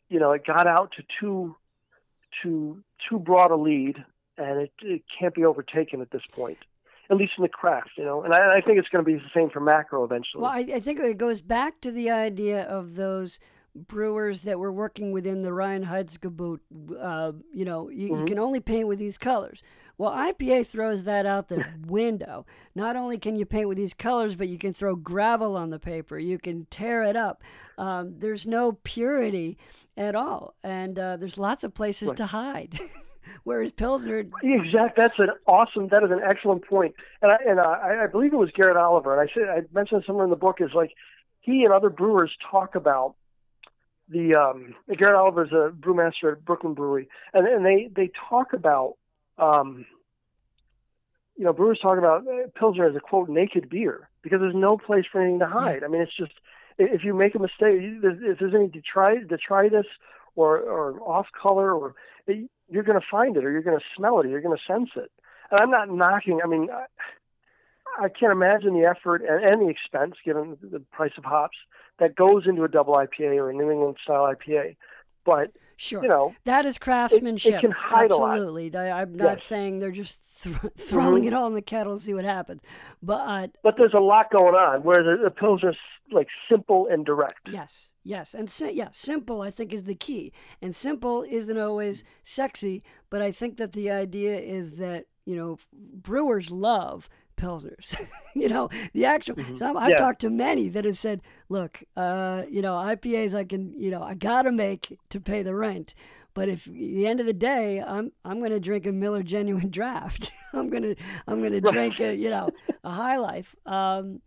[0.08, 1.56] you know, it got out to too
[2.42, 4.04] too too broad a lead,
[4.36, 6.58] and it, it can't be overtaken at this point.
[7.10, 9.16] At least in the craft, you know, and I, I think it's going to be
[9.16, 10.42] the same for macro eventually.
[10.42, 13.40] Well, I, I think it goes back to the idea of those
[13.74, 16.60] brewers that were working within the Reinheitsgebot.
[17.00, 18.20] Uh, you know, you, mm-hmm.
[18.20, 19.62] you, can only paint with these colors.
[19.98, 22.46] Well, IPA throws that out the window.
[22.74, 25.78] Not only can you paint with these colors, but you can throw gravel on the
[25.78, 26.18] paper.
[26.18, 27.42] You can tear it up.
[27.78, 29.58] Um, there's no purity
[29.96, 32.16] at all, and uh, there's lots of places right.
[32.16, 32.80] to hide.
[33.44, 34.96] Whereas Pilsner, exact.
[34.96, 35.88] That's an awesome.
[35.88, 36.94] That is an excellent point.
[37.22, 40.04] And I and I, I believe it was Garrett Oliver, and I said I mentioned
[40.06, 40.92] somewhere in the book is like
[41.40, 43.14] he and other brewers talk about
[44.08, 48.96] the um, Garrett Oliver's a brewmaster at Brooklyn Brewery, and and they they talk about
[49.38, 49.86] um,
[51.40, 54.76] you know, brewers talk about uh, Pilsner as a quote naked beer because there's no
[54.76, 55.82] place for anything to hide.
[55.82, 56.32] I mean, it's just
[56.76, 59.86] if you make a mistake, if there's any detritus
[60.36, 61.94] or or off color, or
[62.70, 64.72] you're going to find it, or you're going to smell it, or you're going to
[64.72, 65.10] sense it.
[65.50, 66.40] And I'm not knocking.
[66.42, 66.86] I mean, I,
[68.04, 71.56] I can't imagine the effort and, and the expense, given the price of hops,
[71.98, 74.76] that goes into a double IPA or a New England style IPA.
[75.24, 76.02] But Sure.
[76.02, 77.54] You know, that is craftsmanship.
[77.54, 78.68] It, it can hide Absolutely.
[78.68, 78.86] a lot.
[78.86, 79.46] I, am not yes.
[79.46, 81.28] saying they're just th- throwing mm-hmm.
[81.28, 82.60] it all in the kettle and see what happens,
[83.02, 84.82] but but there's a lot going on.
[84.82, 85.72] Where the, the pils are
[86.12, 87.48] like simple and direct.
[87.50, 87.86] Yes.
[88.04, 90.34] Yes, and si- yeah, simple I think is the key.
[90.60, 95.58] And simple isn't always sexy, but I think that the idea is that you know
[95.72, 97.08] brewers love
[97.40, 97.96] pilsners.
[98.34, 99.36] you know, the actual.
[99.36, 99.56] Mm-hmm.
[99.56, 99.96] Some I've yeah.
[99.96, 104.02] talked to many that have said, look, uh, you know, IPAs I can, you know,
[104.02, 105.94] I gotta make to pay the rent.
[106.32, 109.70] But if at the end of the day, I'm I'm gonna drink a Miller Genuine
[109.78, 110.32] Draft.
[110.52, 110.94] I'm gonna
[111.26, 112.50] I'm gonna drink a you know
[112.84, 114.20] a High Life, um,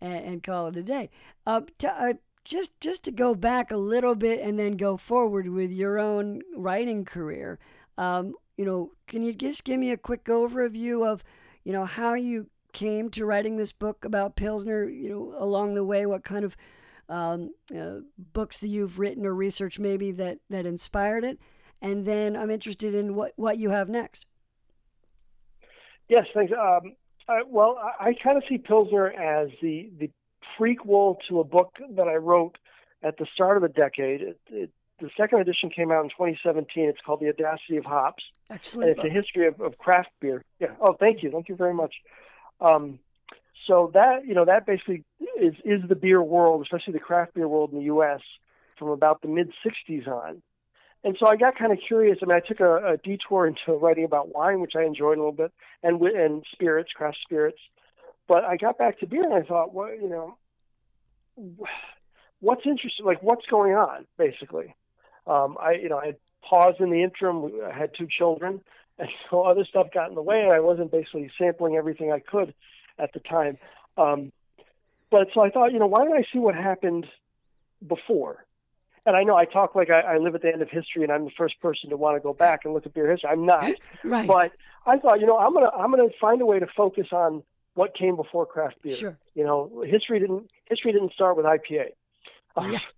[0.00, 1.10] and, and call it a day.
[1.46, 2.12] Uh, to, uh,
[2.44, 6.42] just just to go back a little bit and then go forward with your own
[6.54, 7.58] writing career.
[7.96, 11.24] Um, you know, can you just give me a quick overview of
[11.68, 15.84] you know, how you came to writing this book about Pilsner, you know, along the
[15.84, 16.56] way, what kind of
[17.10, 17.96] um, uh,
[18.32, 21.38] books that you've written or research maybe that, that inspired it.
[21.82, 24.24] And then I'm interested in what, what you have next.
[26.08, 26.54] Yes, thanks.
[26.54, 26.94] Um,
[27.28, 30.10] I, well, I, I kind of see Pilsner as the, the
[30.58, 32.56] prequel to a book that I wrote
[33.02, 34.22] at the start of the decade.
[34.22, 36.88] It, it, the second edition came out in 2017.
[36.88, 38.24] It's called The Audacity of Hops.
[38.50, 38.90] Excellent.
[38.90, 40.44] And it's a history of, of craft beer.
[40.58, 40.68] Yeah.
[40.80, 41.30] Oh, thank you.
[41.30, 41.94] Thank you very much.
[42.60, 42.98] Um,
[43.66, 45.04] so that you know that basically
[45.40, 48.20] is is the beer world, especially the craft beer world in the U.S.
[48.78, 50.42] from about the mid 60s on.
[51.04, 52.18] And so I got kind of curious.
[52.22, 55.20] I mean, I took a, a detour into writing about wine, which I enjoyed a
[55.20, 57.58] little bit, and and spirits, craft spirits.
[58.26, 60.36] But I got back to beer, and I thought, well, you know,
[62.40, 63.06] what's interesting?
[63.06, 64.74] Like, what's going on, basically?
[65.28, 67.52] Um, I, you know, I had paused in the interim.
[67.64, 68.62] I had two children,
[68.98, 72.20] and so other stuff got in the way, and I wasn't basically sampling everything I
[72.20, 72.54] could
[72.98, 73.58] at the time.
[73.96, 74.32] Um,
[75.10, 77.06] but so I thought, you know, why don't I see what happened
[77.86, 78.44] before?
[79.06, 81.12] And I know I talk like I, I live at the end of history, and
[81.12, 83.30] I'm the first person to want to go back and look at beer history.
[83.30, 83.70] I'm not,
[84.04, 84.26] right.
[84.26, 84.52] but
[84.86, 87.42] I thought, you know, I'm gonna I'm gonna find a way to focus on
[87.74, 88.94] what came before craft beer.
[88.94, 89.18] Sure.
[89.34, 91.90] You know, history didn't history didn't start with IPA.
[92.60, 92.80] Yeah.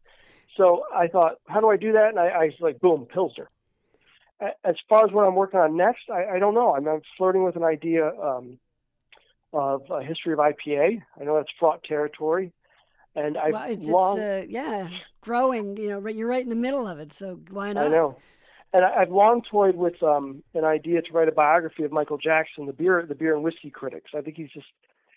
[0.61, 2.11] So I thought, how do I do that?
[2.11, 3.49] And I, I was like, boom, Pilsner.
[4.63, 6.75] As far as what I'm working on next, I, I don't know.
[6.75, 8.59] I'm, I'm flirting with an idea um,
[9.55, 11.01] of a history of IPA.
[11.19, 12.53] I know that's fraught territory,
[13.15, 14.89] and I've well, it's, long, it's, uh, yeah,
[15.23, 15.79] growing.
[15.79, 17.87] You know, you're right in the middle of it, so why not?
[17.87, 18.17] I know,
[18.73, 22.19] and I, I've long toyed with um, an idea to write a biography of Michael
[22.19, 24.13] Jackson, the beer, the beer and whiskey critics.
[24.15, 24.69] I think he's just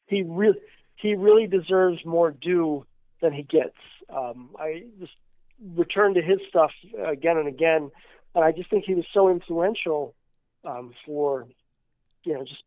[0.07, 0.57] he really
[0.95, 2.85] he really deserves more due
[3.21, 3.77] than he gets.
[4.09, 5.13] Um, I just
[5.75, 6.71] return to his stuff
[7.05, 7.91] again and again,
[8.35, 10.15] and I just think he was so influential
[10.65, 11.47] um, for
[12.23, 12.63] you know just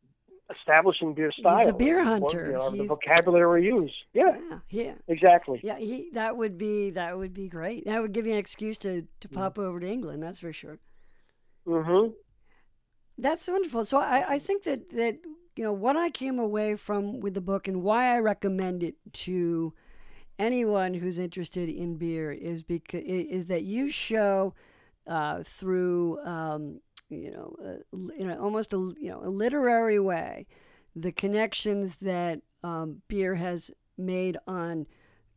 [0.59, 1.59] establishing beer style.
[1.59, 2.47] He's the beer hunter.
[2.47, 3.95] You know, the vocabulary used.
[4.13, 4.37] Yeah.
[4.51, 4.59] yeah.
[4.71, 4.95] Yeah.
[5.09, 5.61] Exactly.
[5.63, 5.79] Yeah.
[5.79, 7.85] He that would be that would be great.
[7.87, 9.37] That would give you an excuse to to Mm-hmm.
[9.37, 10.23] pop over to England.
[10.23, 10.79] That's for sure.
[11.67, 12.15] Mhm.
[13.19, 13.85] That's wonderful.
[13.85, 15.19] So I, I think that that
[15.57, 18.95] you know what I came away from with the book and why I recommend it
[19.25, 19.73] to
[20.39, 24.55] anyone who's interested in beer is because is that you show
[25.07, 30.47] uh, through um, you know uh, in a, almost a you know a literary way
[30.97, 34.87] the connections that um, beer has made on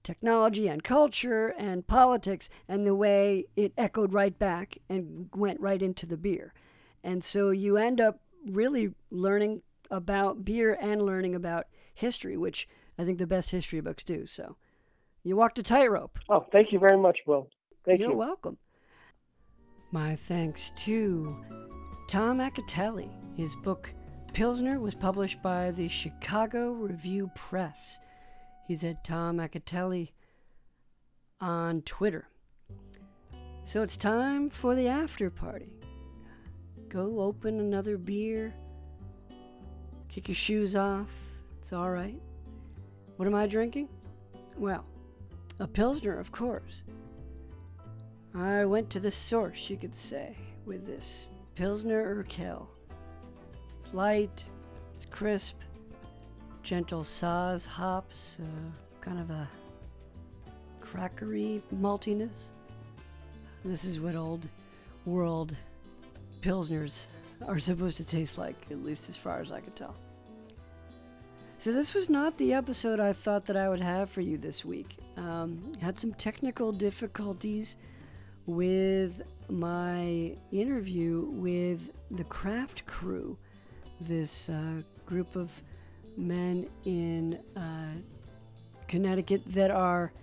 [0.03, 5.81] technology and culture and politics and the way it echoed right back and went right
[5.81, 6.53] into the beer.
[7.03, 13.03] And so you end up really learning about beer and learning about history, which I
[13.03, 14.25] think the best history books do.
[14.25, 14.55] So
[15.23, 16.17] you walked a tightrope.
[16.29, 17.49] Oh, thank you very much, Will.
[17.85, 18.17] Thank You're you.
[18.17, 18.57] welcome.
[19.91, 21.35] My thanks to
[22.07, 23.09] Tom Acitelli.
[23.35, 23.93] His book
[24.33, 27.99] Pilsner was published by the Chicago Review Press.
[28.67, 30.11] He's at Tom Acitelli
[31.41, 32.27] on Twitter.
[33.63, 35.69] So it's time for the after party.
[36.87, 38.53] Go open another beer,
[40.07, 41.11] kick your shoes off.
[41.59, 42.19] It's all right.
[43.17, 43.89] What am I drinking?
[44.57, 44.85] Well,
[45.59, 46.83] a Pilsner, of course.
[48.33, 50.35] I went to the source, you could say,
[50.65, 52.67] with this Pilsner Urquell.
[53.77, 54.45] It's light,
[54.95, 55.57] it's crisp,
[56.63, 59.47] gentle Saaz hops, uh, kind of a
[60.81, 62.45] crackery maltiness.
[63.65, 64.47] This is what old
[65.05, 65.55] world
[66.41, 67.07] Pilsners
[67.47, 69.95] are supposed to taste like, at least as far as I could tell.
[71.57, 74.63] So this was not the episode I thought that I would have for you this
[74.63, 74.95] week.
[75.19, 77.75] Um, had some technical difficulties
[78.45, 83.37] with my interview with the Craft Crew,
[83.99, 85.51] this uh, group of
[86.15, 87.99] men in uh,
[88.87, 90.13] Connecticut that are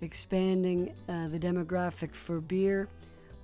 [0.00, 2.88] expanding uh, the demographic for beer.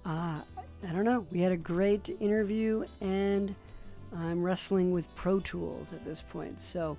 [0.07, 0.41] Uh,
[0.89, 1.27] I don't know.
[1.31, 3.55] We had a great interview, and
[4.17, 6.59] I'm wrestling with Pro Tools at this point.
[6.59, 6.97] So,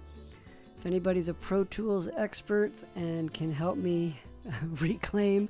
[0.83, 4.19] if anybody's a Pro Tools expert and can help me
[4.81, 5.47] reclaim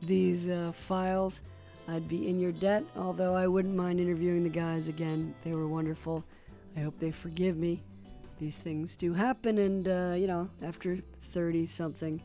[0.00, 1.42] these uh, files,
[1.88, 2.84] I'd be in your debt.
[2.94, 5.34] Although I wouldn't mind interviewing the guys again.
[5.42, 6.22] They were wonderful.
[6.76, 7.82] I hope they forgive me.
[8.38, 10.98] These things do happen, and uh, you know, after
[11.32, 12.22] 30 something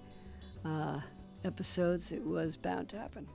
[0.64, 1.00] uh,
[1.44, 3.28] episodes, it was bound to happen.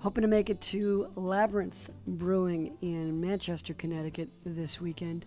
[0.00, 5.24] Hoping to make it to Labyrinth Brewing in Manchester, Connecticut this weekend,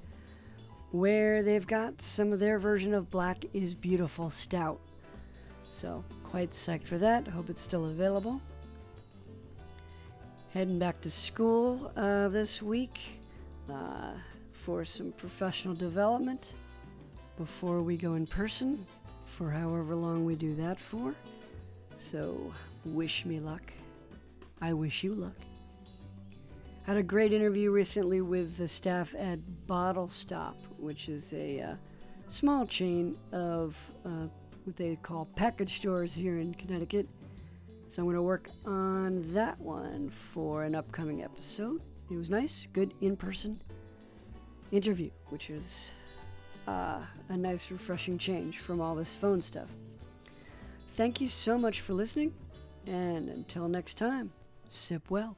[0.91, 4.79] where they've got some of their version of Black is Beautiful Stout.
[5.71, 7.27] So, quite psyched for that.
[7.27, 8.41] Hope it's still available.
[10.53, 12.99] Heading back to school uh, this week
[13.71, 14.13] uh,
[14.51, 16.53] for some professional development
[17.37, 18.85] before we go in person
[19.25, 21.13] for however long we do that for.
[21.97, 22.51] So,
[22.83, 23.71] wish me luck.
[24.59, 25.35] I wish you luck.
[26.89, 29.37] Had a great interview recently with the staff at
[29.67, 31.75] Bottle Stop, which is a uh,
[32.25, 34.25] small chain of uh,
[34.63, 37.07] what they call package stores here in Connecticut.
[37.89, 41.79] So I'm going to work on that one for an upcoming episode.
[42.09, 43.61] It was nice, good in person
[44.71, 45.93] interview, which is
[46.67, 49.69] uh, a nice, refreshing change from all this phone stuff.
[50.95, 52.33] Thank you so much for listening,
[52.87, 54.31] and until next time,
[54.69, 55.37] sip well.